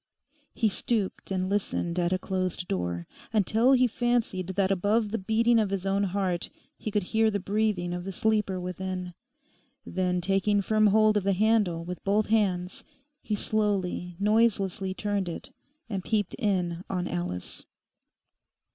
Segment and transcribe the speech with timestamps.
[0.55, 5.59] He stooped and listened at a closed door, until he fancied that above the beating
[5.59, 9.13] of his own heart he could hear the breathing of the sleeper within.
[9.85, 12.83] Then, taking firm hold of the handle with both hands,
[13.21, 15.51] he slowly noiselessly turned it,
[15.87, 17.67] and peeped in on Alice.